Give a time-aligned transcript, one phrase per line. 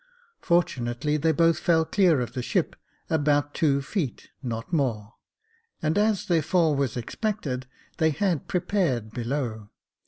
[0.41, 2.75] Fortunately they both fell clear of the ship
[3.07, 5.13] about two feet, not more,
[5.79, 7.67] and as their fall was expected,
[7.99, 9.69] they had prepared below.